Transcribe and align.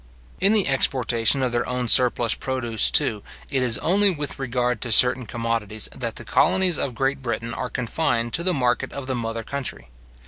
In 0.39 0.51
the 0.51 0.67
exportation 0.67 1.43
of 1.43 1.51
their 1.51 1.69
own 1.69 1.87
surplus 1.87 2.33
produce, 2.33 2.89
too, 2.89 3.21
it 3.51 3.61
is 3.61 3.77
only 3.77 4.09
with 4.09 4.39
regard 4.39 4.81
to 4.81 4.91
certain 4.91 5.27
commodities 5.27 5.89
that 5.95 6.15
the 6.15 6.25
colonies 6.25 6.79
of 6.79 6.95
Great 6.95 7.21
Britain 7.21 7.53
are 7.53 7.69
confined 7.69 8.33
to 8.33 8.41
the 8.43 8.51
market 8.51 8.91
of 8.93 9.05
the 9.05 9.13
mother 9.13 9.43
country. 9.43 9.89